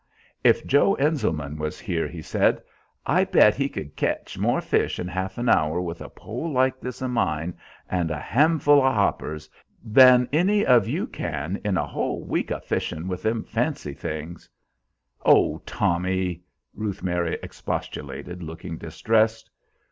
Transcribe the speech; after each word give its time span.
"If 0.43 0.65
Joe 0.65 0.95
Enselman 0.95 1.57
was 1.59 1.79
here," 1.79 2.07
he 2.07 2.23
said, 2.23 2.63
"I 3.05 3.23
bet 3.23 3.53
he 3.53 3.69
could 3.69 3.95
ketch 3.95 4.35
more 4.35 4.59
fish 4.59 4.97
in 4.97 5.07
half 5.07 5.37
'n 5.37 5.47
hour, 5.47 5.79
with 5.79 6.01
a 6.01 6.09
pole 6.09 6.51
like 6.51 6.79
this 6.81 7.03
o' 7.03 7.07
mine 7.07 7.55
and 7.87 8.09
a 8.09 8.17
han'ful 8.19 8.79
o' 8.79 8.81
'hoppers, 8.81 9.47
than 9.83 10.27
any 10.33 10.65
of 10.65 10.87
you 10.87 11.05
can 11.05 11.61
in 11.63 11.77
a 11.77 11.85
whole 11.85 12.23
week 12.23 12.51
o' 12.51 12.57
fishing 12.59 13.07
with 13.07 13.21
them 13.21 13.43
fancy 13.43 13.93
things." 13.93 14.49
"Oh, 15.23 15.59
Tommy!" 15.67 16.41
Ruth 16.73 17.03
Mary 17.03 17.37
expostulated, 17.43 18.41
looking 18.41 18.79
distressed. 18.79 19.51